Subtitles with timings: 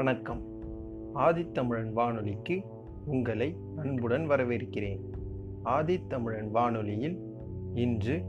[0.00, 0.42] வணக்கம்.
[1.14, 2.62] ஆதித்தமிழன் வானொலிக்கு
[3.06, 5.00] உங்களை அன்புடன் வரவேற்கிறேன்.
[5.64, 7.18] ஆதித்தமிழன் வானொலியில்
[7.74, 8.22] இன்று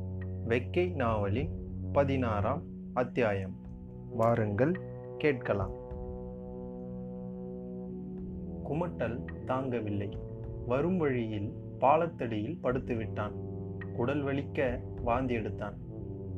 [0.48, 1.50] வெக்கை நாவலின்
[1.92, 2.64] பதினாறாம்
[2.94, 3.56] அத்தியாயம்.
[4.12, 4.80] வாருங்கள்
[5.18, 5.72] கேட்கலாம்.
[8.70, 10.12] குமட்டல் தாங்கவில்லை.
[10.68, 13.34] வரும் வழியில் பாலத்தடியில் படுத்துவிட்டான்.
[13.96, 15.78] குடல் வலிக்க வாந்தி எடுத்தான்.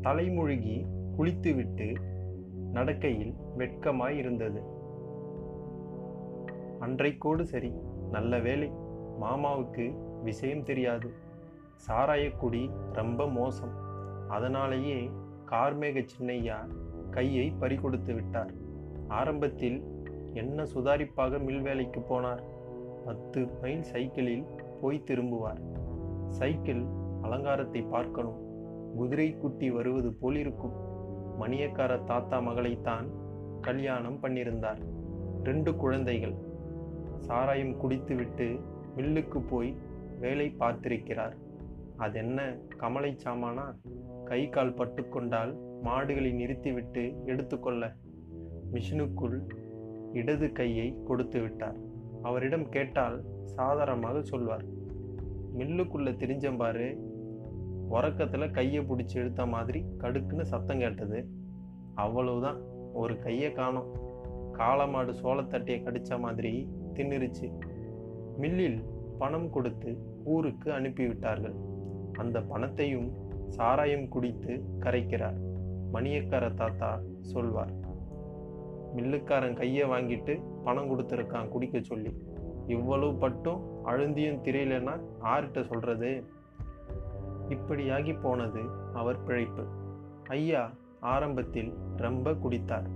[0.01, 0.85] தலைமுழுகி
[1.15, 1.93] குளித்துவிட்டு
[2.73, 4.72] நடக்கையில் வெட்கமாய் இருந்தது
[6.83, 7.73] அன்றைக்கோடு சரி.
[8.11, 8.71] நல்ல வேலை
[9.21, 11.11] மாமாவுக்கு விஷயம் தெரியாது.
[11.87, 13.71] சாராயக்குடி ரொம்ப மோசம்.
[14.29, 15.11] அதனாலேயே
[15.45, 16.55] கார்மேக சின்னையா
[17.09, 18.53] கையை பறிகொடுத்து விட்டார்.
[19.07, 19.83] ஆரம்பத்தில்
[20.33, 22.43] என்ன சுதாரிப்பாக மில் வேலைக்கு போனார்.
[23.05, 24.45] பத்து மைல் சைக்கிளில்
[24.81, 25.61] போய் திரும்புவார்.
[26.29, 26.85] சைக்கிள்
[27.21, 28.41] அலங்காரத்தை பார்க்கணும்.
[28.95, 30.73] குதிரை குட்டி வருவது போல் இருக்கும்.
[31.39, 33.07] மணியக்கார தாத்தா மகளைத்தான்
[33.61, 34.81] கல்யாணம் பண்ணியிருந்தார்.
[35.43, 36.51] ரெண்டு குழந்தைகள்.
[37.23, 38.59] சாராயம் குடித்துவிட்டு
[38.97, 39.75] மில்லுக்கு போய்
[40.19, 41.35] வேலை பார்த்திருக்கிறார்.
[41.97, 43.65] அதென்ன கமலை சாமானா?
[44.25, 47.93] கை கால் பட்டுக்கொண்டால் மாடுகளை நிறுத்திவிட்டு எடுத்துக்கொள்ள
[48.73, 49.37] மிஷினுக்குள்
[50.13, 51.75] இடது கையை கொடுத்து விட்டார்.
[52.21, 54.65] அவரிடம் கேட்டால் சாதாரணமாக சொல்வார்.
[55.57, 56.97] மில்லுக்குள்ளே தெரிஞ்சம்பாரு
[57.89, 61.27] உறக்கத்தில் கையை பிடிச்சி இழுத்த மாதிரி கடுக்குன்னு சத்தம் கேட்டது.
[61.95, 62.61] அவ்வளவுதான்
[62.93, 63.91] ஒரு கையை காணும்.
[64.53, 67.59] காளமாடு சோளத்தட்டையை கடித்த மாதிரி தின்னுருச்சு.
[68.37, 68.83] மில்லில்
[69.17, 71.55] பணம் கொடுத்து ஊருக்கு அனுப்பிவிட்டார்கள்.
[72.13, 73.11] அந்த பணத்தையும்
[73.47, 75.37] சாராயம் குடித்து கரைக்கிறார்.
[75.93, 77.81] மணியக்கார தாத்தா சொல்வார்
[78.95, 82.17] மில்லுக்காரன் கையை வாங்கிட்டு பணம் கொடுத்துருக்கான் குடிக்க சொல்லி.
[82.67, 86.23] இவ்வளவு பட்டும் அழுந்தியும் திரையிலனா ஆர்கிட்ட சொல்றது?
[87.49, 88.61] இப்படியாகி போனது
[88.93, 89.63] அவர் பிழைப்பு.
[90.27, 92.87] ஐயா ஆரம்பத்தில் ரொம்ப குடித்தார்.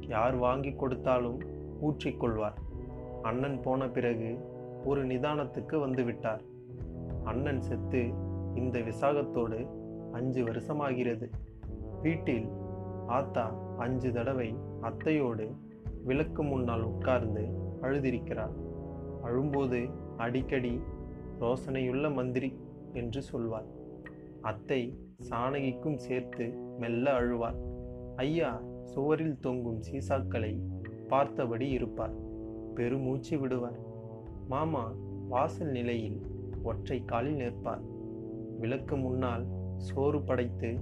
[0.00, 1.40] யார் வாங்கி கொடுத்தாலும்
[1.82, 2.58] ஊற்றிக்கொள்வார்.
[3.28, 4.30] அண்ணன் போன பிறகு
[4.84, 6.42] ஒரு நிதானத்துக்கு வந்துவிட்டார்.
[7.24, 8.02] அண்ணன் செத்து
[8.54, 9.58] இந்த விசாகத்தோடு
[10.12, 11.26] அஞ்சு வருஷமாகிறது.
[12.02, 12.46] வீட்டில்
[13.06, 13.46] ஆத்தா
[13.78, 14.48] அஞ்சு தடவை
[14.82, 15.46] அத்தையோடு
[16.04, 17.44] விளக்கு முன்னால் உட்கார்ந்து
[17.82, 18.54] அழுதிருக்கிறார்
[19.22, 19.80] அழும்போது
[20.16, 20.74] அடிக்கடி
[21.40, 22.50] ரோசனையுள்ள மந்திரி
[22.92, 23.68] என்று சொல்வார்
[24.50, 24.80] அத்தை
[25.30, 26.44] சாணகிக்கும் சேர்த்து
[26.78, 27.58] மெல்ல அழுவார்
[28.16, 28.50] ஐயா
[28.92, 30.52] சுவரில் தொங்கும் சீசாக்களை
[31.08, 32.14] பார்த்தபடி இருப்பார்.
[32.76, 33.78] பெருமூச்சு விடுவார்.
[34.48, 34.92] மாமா
[35.28, 36.20] வாசல் நிலையில்
[36.62, 37.80] ஒற்றை காலில் நிற்பார்.
[38.58, 40.78] விளக்கு முன்னால் சோறு படைத்து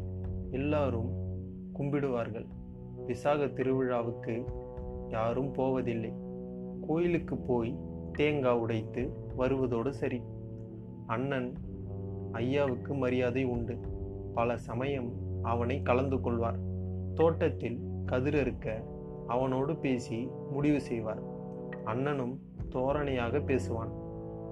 [0.51, 1.11] எல்லாரும்
[1.79, 2.47] கும்பிடுவார்கள்.
[3.07, 4.45] விசாக திருவிழாவுக்கு
[5.09, 6.13] யாரும் போவதில்லை.
[6.87, 7.79] கோயிலுக்கு போய்
[8.13, 10.23] தேங்காய் உடைத்து வருவதோடு சரி.
[11.07, 11.53] அண்ணன்
[12.33, 13.79] ஐயாவுக்கு மரியாதை உண்டு.
[14.35, 15.13] பல சமயம்
[15.43, 16.59] அவனை கலந்து கொள்வார்.
[17.15, 18.85] தோட்டத்தில் கதிரறுக்க
[19.27, 21.34] அவனோடு பேசி முடிவு செய்வார்.
[21.85, 22.41] அண்ணனும்
[22.71, 23.93] தோரணையாக பேசுவான்.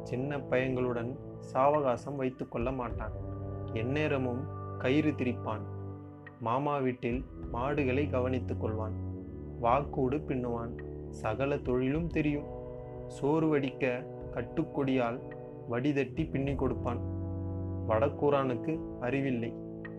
[0.03, 1.16] சின்ன பையங்களுடன்
[1.53, 3.12] சாவகாசம் வைத்து கொள்ள மாட்டான்.
[3.72, 4.44] எந்நேரமும்
[4.78, 5.60] கயிறு திரிப்பான்.
[6.41, 8.93] மாமா வீட்டில் மாடுகளை கவனித்துக் கொள்வான்.
[9.62, 10.78] வாக்கூடு பின்னுவான்.
[11.09, 12.44] சகல தொழிலும் தெரியும்.
[13.06, 14.04] சோறு வடிக்க
[14.34, 15.21] கட்டுக்கொடியால்
[15.69, 16.99] வடிதட்டி பின்னி கொடுப்பான்.
[17.89, 19.54] வடக்கூரானுக்கு அறிவில்லை.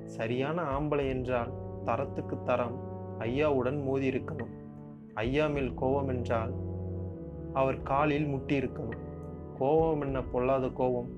[0.06, 1.52] சரியான ஆம்பளை என்றால்
[1.86, 2.80] தரத்துக்கு தரம்
[3.20, 4.54] ஐயாவுடன் மோதி இருக்கணும்
[5.14, 6.54] ஐயா மேல் கோபம் என்றால்
[7.54, 8.98] அவர் காலில் முட்டியிருக்கணும்
[9.58, 11.10] கோபம் என்ன பொல்லாத கோபம்?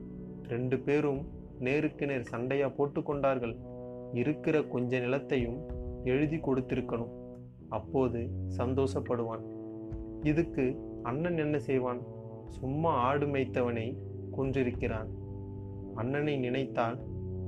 [0.48, 1.28] ரெண்டு பேரும்
[1.60, 3.56] நேருக்கு நேர் சண்டையா போட்டு கொண்டார்கள்.
[4.14, 5.58] இருக்கிற கொஞ்ச நிலத்தையும்
[6.04, 7.14] எழுதி கொடுத்திருக்கணும்.
[7.70, 9.44] அப்போது சந்தோஷப்படுவான்.
[10.22, 12.02] இதுக்கு அண்ணன் என்ன செய்வான்?
[12.48, 13.98] சும்மா ஆடு மேய்த்தவனை
[14.38, 15.08] கொன்றிருக்கிறான்.
[15.96, 17.04] அண்ணனை நினைத்தால்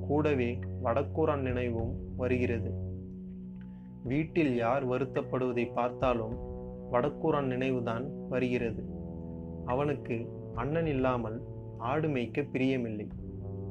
[0.08, 2.72] கூடவே வடக்கூரான் நினைவும் வருகிறது.
[4.04, 6.56] வீட்டில் யார் வருத்தப்படுவதை பார்த்தாலும்
[6.92, 8.84] வடக்கூரான் நினைவுதான் வருகிறது.
[9.66, 11.42] அவனுக்கு அண்ணன் இல்லாமல்
[11.78, 13.10] ஆடு மேய்க்க பிரியமில்லை.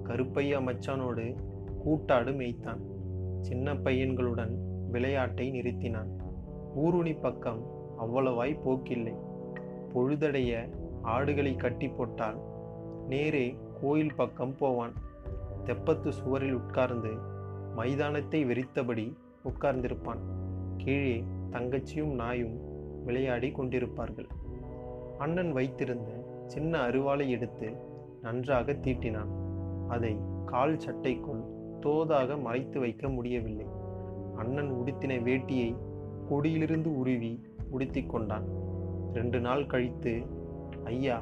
[0.05, 1.35] கருப்பையா மச்சானோடு
[1.85, 2.81] கூட்டாடு மேய்த்தான்.
[3.41, 4.55] சின்ன பையன்களுடன்
[4.91, 6.11] விளையாட்டை நிறுத்தினான்.
[6.75, 7.67] ஊருணி பக்கம்
[7.99, 9.15] அவ்வளவாய் போக்கில்லை.
[9.95, 10.69] பொழுதடைய
[11.03, 12.39] ஆடுகளை கட்டி போட்டால்
[13.09, 14.93] நேரே கோயில் பக்கம் போவான்.
[15.65, 17.11] தெப்பத்து சுவரில் உட்கார்ந்து
[17.77, 20.19] மைதானத்தை வெறித்தபடி உட்கார்ந்திருப்பான்.
[20.77, 22.75] கீழே தங்கச்சியும் நாயும்
[23.07, 24.29] விளையாடி கொண்டிருப்பார்கள்.
[25.19, 26.11] அண்ணன் வைத்திருந்த
[26.47, 27.69] சின்ன அருவாளை எடுத்து
[28.23, 29.33] நன்றாக தீட்டினான்.
[29.89, 30.15] அதை
[30.47, 31.43] கால் சட்டைக்குள்
[31.81, 33.67] தோதாக மறைத்து வைக்க முடியவில்லை.
[34.37, 35.71] அண்ணன் உடுத்தின வேட்டியை
[36.31, 37.33] கொடியிலிருந்து உருவி
[37.71, 38.47] உடுத்தி கொண்டான்.
[39.13, 40.15] ரெண்டு நாள் கழித்து
[40.85, 41.19] ஐயா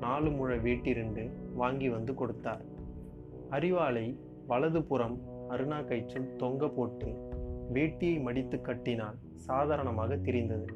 [0.00, 1.22] நாலு முழ வேட்டி ரெண்டு
[1.54, 2.62] வாங்கி வந்து கொடுத்தார்.
[3.50, 4.06] அரிவாளை
[4.46, 5.16] வலதுபுறம்
[5.50, 7.08] அருணா கயிற்றில் தொங்க போட்டு
[7.72, 10.66] வேட்டியை மடித்து கட்டினால் சாதாரணமாக தெரிந்தது.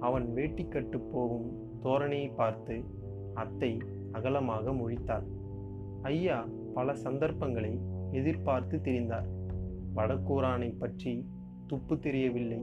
[0.00, 1.48] அவன் வேட்டிக்கட்டு போகும்
[1.82, 2.84] தோரணையை பார்த்து
[3.34, 3.78] அத்தை
[4.12, 5.26] அகலமாக முழித்தாள்.
[6.02, 9.28] ஐயா பல சந்தர்ப்பங்களை எதிர்பார்த்து திரிந்தார்.
[9.94, 11.28] வடக்கூரானை பற்றி
[11.66, 12.60] துப்பு தெரியவில்லை.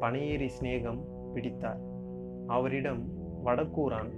[0.00, 1.00] பனையேறி சிநேகம்
[1.34, 1.80] பிடித்தார்.
[2.46, 3.02] அவரிடம்
[3.44, 4.10] வடக்கூரான்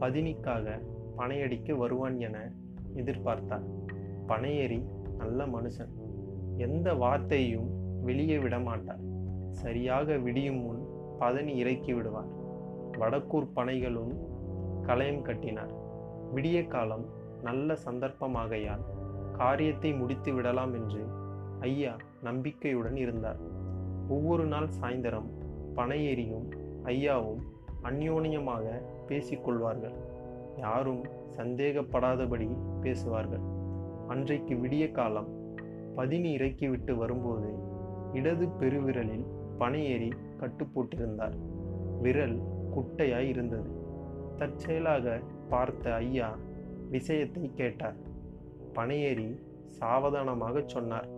[0.00, 0.80] பதினிக்காக
[1.18, 2.52] பனையடிக்க வருவான் என
[2.94, 3.66] எதிர்பார்த்தார்.
[4.28, 4.84] பனையேறி
[5.18, 5.92] நல்ல மனுஷன்.
[6.56, 9.02] எந்த வார்த்தையும் வெளியே விடமாட்டார்.
[9.48, 10.81] சரியாக விடியும் முன்
[11.22, 12.30] பதனி இறக்கி விடுவார்
[13.00, 14.14] வடக்கூர் பனைகளும்
[14.86, 15.72] களையம் கட்டினார்.
[16.34, 17.04] விடிய காலம்
[17.46, 18.84] நல்ல சந்தர்ப்பமாகையால்
[19.38, 21.02] காரியத்தை முடித்து விடலாம் என்று
[21.68, 21.92] ஐயா
[22.26, 23.40] நம்பிக்கையுடன் இருந்தார்.
[24.08, 25.28] ஒவ்வொரு நாள் சாயந்தரம்
[25.78, 26.46] பனையேறியும்
[26.92, 27.42] ஐயாவும்
[27.88, 28.64] அந்யோன்யமாக
[29.08, 29.96] பேசிக்கொள்வார்கள்
[30.56, 31.02] யாரும்
[31.38, 32.48] சந்தேகப்படாதபடி
[32.82, 33.44] பேசுவார்கள்.
[34.08, 35.30] அன்றைக்கு விடிய காலம்
[35.96, 37.50] பதினி இறக்கிவிட்டு வரும்போது
[38.18, 39.26] இடது பெருவிரலில்
[39.60, 40.10] பனையேறி
[40.42, 41.36] கட்டு போட்டிருந்தார்
[42.00, 42.36] விரல்
[42.74, 43.70] குட்டையாய் இருந்தது.
[44.36, 46.28] தற்செயலாக பார்த்த ஐயா
[46.90, 47.98] விஷயத்தை கேட்டார்.
[48.74, 49.28] பனையேறி
[49.78, 51.08] சாவதானமாக சொன்னார்.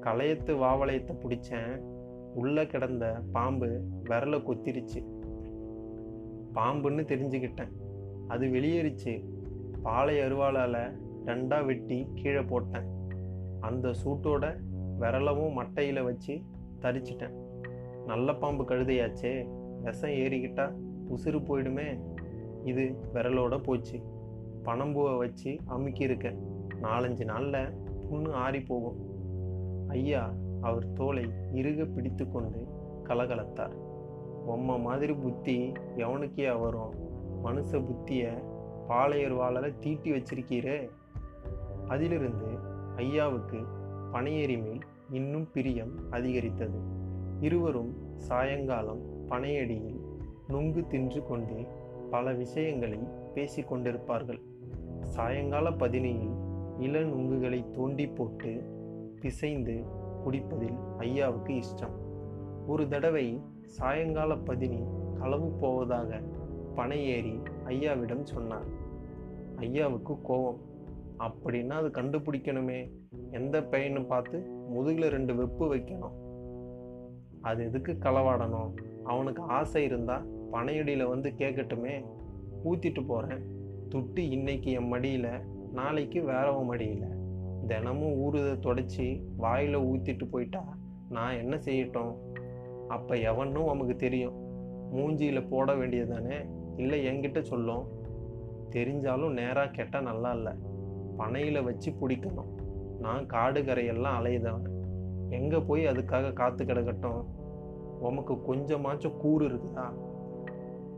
[0.00, 1.72] களையத்து வாவளையத்தை பிடிச்சேன்.
[2.34, 3.68] உள்ள கிடந்த பாம்பு
[4.04, 5.00] விரலை கொத்திருச்சு.
[6.54, 7.72] பாம்புன்னு தெரிஞ்சுக்கிட்டேன்.
[8.28, 9.14] அது வெளியேறிச்சு.
[9.82, 10.82] பாலை அருவாளால்
[11.26, 12.88] ரெண்டா வெட்டி கீழே போட்டேன்.
[13.60, 14.44] அந்த சூட்டோட
[15.00, 16.34] விரலவும் மட்டையில் வச்சு
[16.80, 17.36] தரிச்சிட்டேன்.
[18.06, 19.46] நல்ல பாம்பு கழுதையாச்சே.
[19.82, 20.72] விஷம் ஏறிக்கிட்டா
[21.10, 22.00] உசுறு போயிடுமே.
[22.64, 24.00] இது விரலோட போச்சு.
[24.64, 26.36] பனம்பூவை வச்சு அமுக்கியிருக்க.
[26.82, 27.68] நாலஞ்சு நாளில்
[28.10, 28.96] புண்ணு ஆறி போகும்.
[29.88, 32.66] ஐயா அவர் தோலை இறுக பிடித்து கொண்டு
[33.04, 33.72] கலகலத்தார்.
[34.48, 36.94] உம்ம மாதிரி புத்தி எவனுக்கே வரும்?
[37.44, 38.42] மனுஷ புத்தியை
[38.88, 40.88] பாளையர் வாழல தீட்டி வச்சிருக்கீரே.
[41.88, 42.46] அதிலிருந்து
[42.96, 43.64] ஐயாவுக்கு
[44.12, 46.91] பனையேறி மேல் இன்னும் பிரியம் அதிகரித்தது.
[47.42, 50.00] இருவரும் சாயங்காலம் பனையடியில்
[50.48, 51.66] நுங்கு தின்று கொண்டே
[52.10, 52.98] பல விஷயங்களை
[53.34, 54.40] பேசிக்கொண்டிருப்பார்கள்
[55.02, 56.36] சாயங்கால பதினியில்
[56.78, 58.62] இள நுங்குகளை தோண்டி போட்டு
[59.20, 59.84] பிசைந்து
[60.24, 61.96] குடிப்பதில் ஐயாவுக்கு இஷ்டம்.
[62.66, 64.82] ஒரு தடவை சாயங்கால பதினி
[65.18, 66.20] களவு போவதாக
[66.76, 68.66] பனையேறி ஐயாவிடம் சொன்னார்.
[69.56, 70.60] ஐயாவுக்கு கோபம்.
[71.18, 72.90] அப்படின்னா அது கண்டுபிடிக்கணுமே.
[73.30, 76.30] எந்த பையனும் பார்த்து முதுகில் ரெண்டு வெப்பு வைக்கணும்.
[77.42, 78.74] அது எதுக்கு களவாடணும்?
[79.04, 82.04] அவனுக்கு ஆசை இருந்தால் பனையடியில் வந்து கேட்கட்டுமே
[82.64, 83.42] ஊற்றிட்டு போகிறேன்
[83.94, 85.28] துட்டு இன்னைக்கு என் மடியில்
[85.72, 87.20] நாளைக்கு வேறவன் மடியில்.
[87.66, 90.76] தினமும் ஊறுதை தொடச்சி வாயில் ஊற்றிட்டு போயிட்டா
[91.08, 92.14] நான் என்ன செய்யட்டும்?
[92.88, 94.34] அப்போ எவனும் நமக்கு தெரியும்.
[94.96, 96.36] மூஞ்சியில் போட வேண்டியது தானே
[96.76, 97.88] இல்லை என்கிட்ட சொல்லும்.
[98.70, 100.52] தெரிஞ்சாலும் நேராக கெட்டால் நல்லா இல்லை.
[101.16, 102.50] பனையில் வச்சு பிடிக்கணும்.
[103.00, 104.71] நான் காடு கரையெல்லாம் அலையுதவன்.
[105.32, 107.24] எங்கே போய் அதுக்காக காத்து கிடக்கட்டும்?
[108.00, 109.86] உமக்கு கொஞ்சமாச்சும் கூறு இருக்குதா?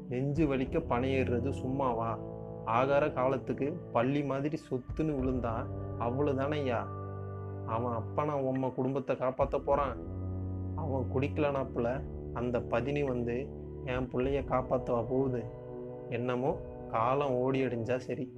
[0.08, 2.18] நெஞ்சு வலிக்க பணையிடுறது சும்மாவா?
[2.66, 5.66] ஆகார காலத்துக்கு பள்ளி மாதிரி சொத்துன்னு விழுந்தா
[5.98, 6.88] அவ்வளோதானே ஐயா?
[7.66, 9.96] அவன் அப்பனா உம்ம குடும்பத்தை காப்பாற்ற போகிறான்
[10.74, 12.04] அவன் குடிக்கலனாப்புல
[12.34, 13.36] அந்த பதினி வந்து
[13.84, 15.44] என் பிள்ளைய காப்பாற்றவா போகுது?
[16.08, 16.56] என்னமோ
[16.90, 18.32] காலம் ஓடி அடிஞ்சா சரி.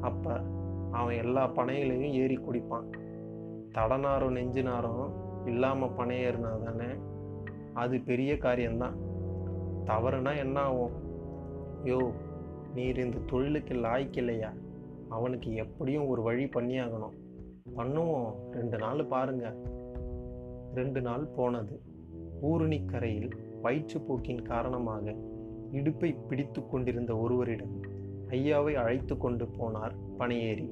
[0.00, 0.40] அப்போ
[0.90, 2.88] அவன் எல்லா பனைகளையும் ஏறி குடிப்பான்.
[3.74, 5.12] தடநாரும் நெஞ்சினாரும்
[5.46, 6.92] இல்லாமல் பணையேறினா தானே?
[7.74, 8.96] அது பெரிய காரியம்தான்.
[9.84, 10.92] தவறுனா என்ன ஆகும்?
[11.84, 12.12] யோ
[12.74, 14.52] நீர் இந்த தொழிலுக்கு லாய்க்கில்லையா
[15.08, 17.16] அவனுக்கு எப்படியும் ஒரு வழி பண்ணியாகணும்.
[17.76, 18.34] பண்ணுவோம்.
[18.52, 19.54] ரெண்டு நாள் பாருங்க.
[20.74, 21.80] ரெண்டு நாள் போனது.
[22.42, 23.30] ஊருணிக்கரையில்
[23.62, 25.14] வயிற்றுப்போக்கின் காரணமாக
[25.72, 27.82] இடுப்பை பிடித்து கொண்டிருந்த ஒருவரிடம்
[28.28, 30.68] ஐயாவை அழைத்து கொண்டு போனார் பனையேறி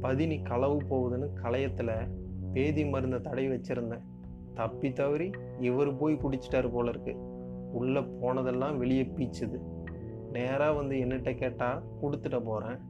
[0.00, 2.08] பதினி களவு போகுதுன்னு களையத்தில்
[2.52, 4.04] பேதி மருந்தை தடை வச்சுருந்தேன்.
[4.54, 7.14] தப்பி தவறி இவர் போய் குடிச்சிட்டாரு போல இருக்கு.
[7.72, 9.58] உள்ளே போனதெல்லாம் வெளியே பீச்சுது.
[10.32, 12.80] நேராக வந்து என்னட்ட கேட்டால் கொடுத்துட்ட போகிறேன்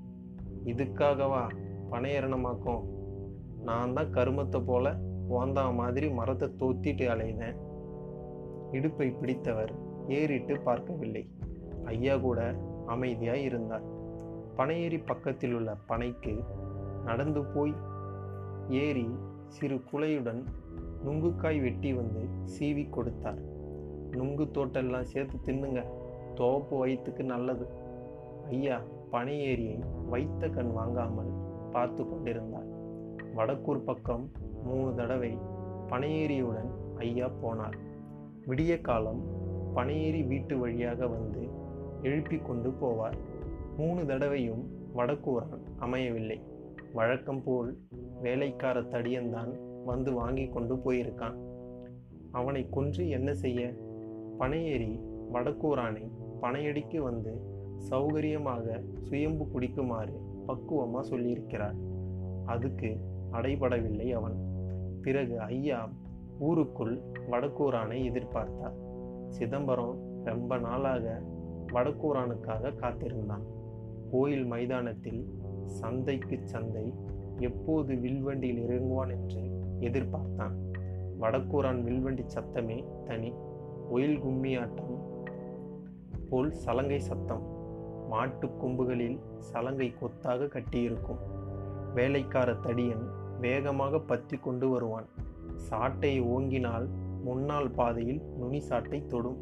[0.65, 1.43] இதுக்காகவா
[1.91, 2.85] பணையரணமாக்கும்
[3.63, 4.97] நான் தான் கருமத்தை போல
[5.31, 7.59] ஓந்தா மாதிரி மரத்தை தோத்திட்டு அலைந்தேன்
[8.73, 9.73] இடுப்பை பிடித்தவர்
[10.09, 11.25] ஏறிட்டு பார்க்கவில்லை.
[11.85, 12.41] ஐயா கூட
[12.87, 13.87] அமைதியாய் இருந்தார்.
[14.57, 16.33] பனையேறி பக்கத்தில் உள்ள பனைக்கு
[17.09, 17.75] நடந்து போய்
[18.69, 19.07] ஏறி
[19.49, 20.41] சிறு குலையுடன்
[21.05, 22.23] நுங்குக்காய் வெட்டி வந்து
[22.55, 23.41] சீவி கொடுத்தார்.
[24.11, 25.83] நுங்கு தோட்டெல்லாம் சேர்த்து தின்னுங்க.
[26.35, 27.67] தோப்பு வயிற்றுக்கு நல்லது.
[28.49, 29.79] ஐயா பனை ஏரியை
[30.11, 31.33] வைத்த கண் வாங்காமல்
[31.73, 32.69] பார்த்து கொண்டிருந்தார்.
[33.37, 34.31] வடக்கூர் பக்கம்
[34.65, 35.33] மூணு தடவை
[35.91, 37.79] பனையேரியுடன் ஐயா போனார்.
[38.47, 39.23] விடிய காலம்
[39.75, 41.43] பனையேறி வீட்டு வழியாக வந்து
[42.03, 43.19] எழுப்பி கொண்டு போவார்.
[43.77, 44.65] மூணு தடவையும்
[44.97, 46.39] வடக்கூரான் அமையவில்லை.
[46.93, 47.79] வழக்கம் போல்
[48.23, 51.35] வேலைக்கார தடியன்தான் வந்து வாங்கி கொண்டு போயிருக்கான்.
[52.33, 53.73] அவனை கொன்று என்ன செய்ய?
[54.39, 55.01] பனையேறி
[55.33, 57.41] வடக்கூரானை பனையடிக்கு வந்து
[57.91, 60.13] சௌகரியமாக சுயம்பு குடிக்குமாறு
[60.47, 61.75] பக்குவமாக சொல்லியிருக்கிறார்.
[62.47, 62.97] அதுக்கு
[63.33, 64.37] அடைபடவில்லை அவன்.
[65.03, 65.89] பிறகு ஐயா
[66.39, 68.75] ஊருக்குள் வடக்கூரானை எதிர்பார்த்தார்.
[69.29, 71.23] சிதம்பரம் ரொம்ப நாளாக
[71.73, 73.43] வடக்கூரானுக்காக காத்திருந்தான்.
[74.11, 75.29] கோயில் மைதானத்தில்
[75.69, 76.95] சந்தைக்கு சந்தை
[77.39, 79.43] எப்போது வில்வண்டியில் இறங்குவான் என்று
[79.81, 80.55] எதிர்பார்த்தான்.
[81.21, 83.33] வடக்கூரான் வில்வண்டி சத்தமே தனி.
[83.91, 84.97] ஒயில் கும்மியாட்டம்
[86.31, 87.43] போல் சலங்கை சத்தம்.
[88.09, 91.23] மாட்டு கொம்புகளில் சலங்கை கொத்தாக கட்டியிருக்கும்.
[91.95, 93.05] வேலைக்கார தடியன்
[93.41, 95.05] வேகமாக பத்தி கொண்டு வருவான்.
[95.57, 96.89] சாட்டை ஓங்கினால்
[97.25, 99.37] முன்னால் பாதையில் நுனி சாட்டை தொடும்.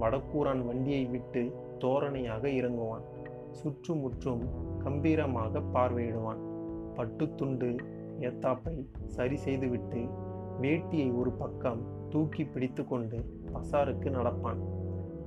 [0.00, 3.15] வடக்கூரான் வண்டியை விட்டு தோரணையாக இறங்குவான்.
[3.62, 4.44] சுற்றுமுற்றும்
[4.78, 6.42] கம்பீரமாக பார்வையிடுவான்.
[6.96, 7.68] பட்டுத்துண்டு
[8.20, 8.74] ஏத்தாப்பை
[9.06, 10.02] சரி செய்துவிட்டு
[10.62, 13.18] வேட்டியை ஒரு பக்கம் தூக்கி பிடித்து கொண்டு
[13.52, 14.60] பசாருக்கு நடப்பான்.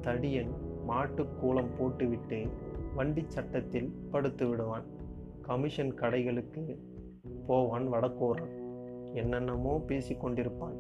[0.02, 0.54] தடியன்
[0.86, 2.40] மாட்டு கூலம் போட்டுவிட்டு
[2.96, 4.88] வண்டி சட்டத்தில் படுத்து விடுவான்.
[5.42, 6.64] கமிஷன் கடைகளுக்கு
[7.48, 8.54] போவான் வடக்கோரான்.
[9.14, 10.78] என்னென்னமோ பேசி கொண்டிருப்பான்.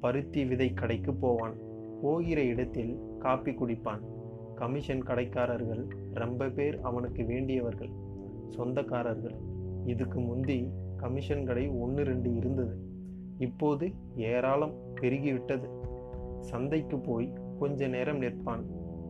[0.00, 1.56] பருத்தி விதை கடைக்கு போவான்.
[2.02, 4.02] போகிற இடத்தில் காப்பி குடிப்பான்.
[4.58, 5.84] கமிஷன் கடைக்காரர்கள்
[6.14, 7.90] ரொம்ப பேர் அவனுக்கு வேண்டியவர்கள்
[8.56, 9.36] சொந்தக்காரர்கள்.
[9.84, 10.58] இதுக்கு முந்தி
[10.96, 12.76] கமிஷன் கடை ஒன்று ரெண்டு இருந்தது.
[13.38, 15.68] இப்போது ஏராளம் பெருகிவிட்டது.
[16.40, 18.62] சந்தைக்கு போய் கொஞ்ச நேரம் நிற்பான்.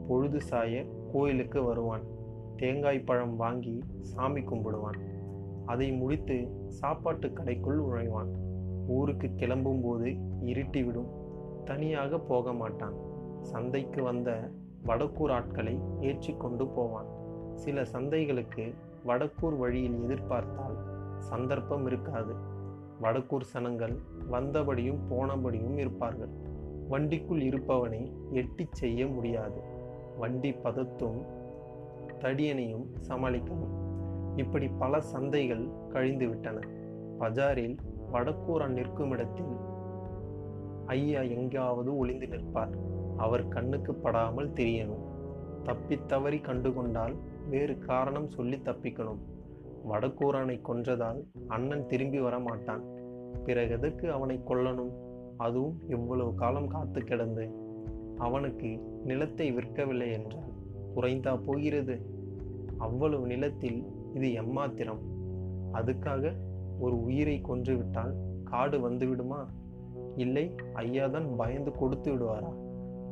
[0.08, 2.04] பொழுது சாய கோயிலுக்கு வருவான்.
[2.56, 4.98] தேங்காய் பழம் வாங்கி சாமி கும்பிடுவான்.
[5.66, 6.36] அதை முடித்து
[6.68, 8.30] சாப்பாட்டு கடைக்குள் நுழைவான்.
[8.88, 10.08] ஊருக்கு கிளம்பும்போது
[10.44, 11.10] இருட்டிவிடும்.
[11.64, 12.94] தனியாக போக மாட்டான்.
[13.42, 14.50] சந்தைக்கு வந்த
[14.86, 17.06] வடக்கூர் ஆட்களை ஏற்றி கொண்டு போவான்.
[17.54, 18.74] சில சந்தைகளுக்கு
[19.06, 20.76] வடக்கூர் வழியில் எதிர்பார்த்தால்
[21.18, 22.34] சந்தர்ப்பம் இருக்காது.
[23.02, 23.98] வடக்கூர் சனங்கள்
[24.30, 26.28] வந்தபடியும் போனபடியும் இருப்பார்கள்.
[26.88, 29.60] வண்டிக்குள் இருப்பவனை எட்டி செய்ய முடியாது.
[30.18, 31.20] வண்டி பதத்தும்
[32.18, 33.74] தடியனையும் சமாளிக்கணும்
[34.36, 36.58] இப்படி பல சந்தைகள் கழிந்துவிட்டன.
[37.18, 37.76] பஜாரில்
[38.12, 39.56] வடக்கூரன் நிற்கும் இடத்தில்
[40.86, 42.87] ஐயா எங்காவது ஒளிந்து நிற்பார்.
[43.18, 45.04] அவர் கண்ணுக்கு படாமல் தெரியணும்.
[45.64, 47.14] தப்பித்தவறி கண்டுகொண்டால்
[47.50, 49.20] வேறு காரணம் சொல்லி தப்பிக்கணும்.
[49.90, 52.82] வடக்கூரானை கொன்றதால் அண்ணன் திரும்பி வர மாட்டான்
[53.44, 54.92] பிறகு எதற்கு அவனை கொல்லணும்?
[55.36, 57.44] அதுவும் இவ்வளவு காலம் காத்து கிடந்து?
[58.18, 58.70] அவனுக்கு
[59.04, 60.52] நிலத்தை விற்கவில்லை என்றால்
[60.94, 61.96] குறைந்தா போகிறது?
[62.78, 63.78] அவ்வளவு நிலத்தில்
[64.14, 65.02] இது எம்மாத்திரம்?
[65.72, 66.32] அதுக்காக
[66.80, 69.40] ஒரு உயிரை கொன்றுவிட்டால் காடு வந்துவிடுமா
[70.16, 72.52] இல்லை ஐயாதான் பயந்து கொடுத்து விடுவாரா?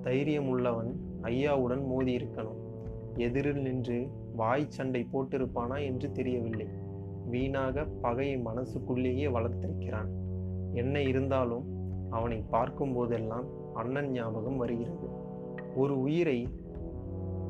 [0.06, 0.90] தைரியம் உள்ளவன்
[1.22, 2.58] ஐயாவுடன் மோதி இருக்கணும்
[3.16, 6.66] எதிரில் நின்று வாய் சண்டை போட்டிருப்பானா என்று தெரியவில்லை.
[7.30, 10.10] வீணாக பகையை மனசுக்குள்ளேயே வளர்த்திருக்கிறான்.
[10.72, 11.64] என்ன இருந்தாலும்
[12.10, 15.08] அவனை பார்க்கும் போதெல்லாம் அண்ணன் ஞாபகம் வருகிறது.
[15.76, 16.48] ஒரு உயிரை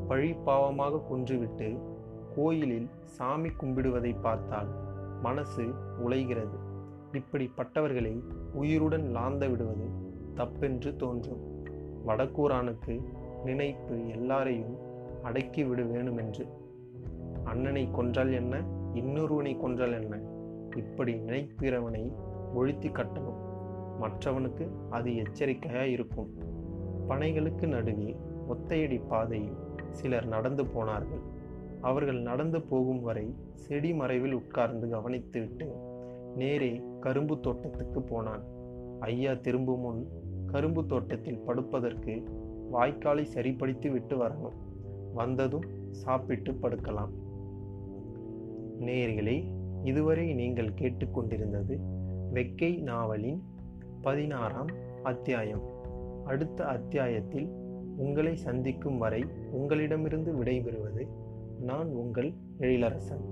[0.09, 1.69] பழிப்பாவமாக கொன்றுவிட்டு
[2.37, 4.71] கோயிலில் சாமி கும்பிடுவதை பார்த்தால்
[5.23, 5.67] மனசு
[5.99, 6.59] உழைகிறது
[7.13, 8.15] இப்படிப்பட்டவர்களை
[8.55, 9.89] உயிருடன் லாந்த விடுவது
[10.35, 11.56] தப்பென்று தோன்றும்.
[12.07, 13.03] வடக்கூரானுக்கு
[13.45, 14.77] நினைப்பு எல்லாரையும்
[15.23, 16.49] அடக்கி விடு வேணுமென்று.
[17.45, 18.63] அண்ணனை கொன்றால் என்ன?
[18.95, 20.21] இன்னொருவனை கொன்றால் என்ன?
[20.77, 22.13] இப்படி நினைக்கிறவனை
[22.55, 23.45] ஒழித்து கட்டணும்
[24.01, 26.31] மற்றவனுக்கு அது எச்சரிக்கையாக இருக்கும்.
[27.09, 28.17] பனைகளுக்கு நடுவே
[28.49, 29.57] ஒத்தையடி பாதையில்
[29.91, 31.21] சிலர் நடந்து போனார்கள்.
[31.81, 35.67] அவர்கள் நடந்து போகும் வரை செடி மறைவில் உட்கார்ந்து கவனித்துவிட்டு
[36.37, 38.43] நேரே கரும்பு தோட்டத்துக்கு போனான்.
[39.01, 40.09] ஐயா திரும்பும் முன்
[40.47, 42.23] கரும்பு தோட்டத்தில் படுப்பதற்கு
[42.73, 44.57] வாய்க்காலை சரிப்படுத்தி விட்டு வரணும்.
[45.15, 47.11] வந்ததும் சாப்பிட்டு படுக்கலாம்.
[48.81, 49.53] நேர்களே
[49.85, 51.79] இதுவரை நீங்கள் கேட்டுக்கொண்டிருந்தது
[52.35, 53.43] வெக்கை நாவலின்
[54.03, 54.67] பதினாறாம்
[55.03, 55.63] அத்தியாயம்.
[56.25, 57.49] அடுத்த அத்தியாயத்தில்
[57.97, 61.09] உங்களை சந்திக்கும் வரை உங்களிடமிருந்து விடைபெறுவது
[61.61, 63.25] நான் உங்கள் எழிலரசன்.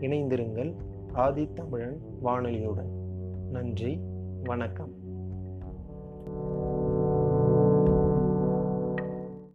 [0.00, 0.74] இணைந்திருங்கள்
[1.12, 2.90] ஆதி தமிழன் வானொலியுடன்.
[3.50, 4.00] நன்றி
[4.44, 5.03] வணக்கம்.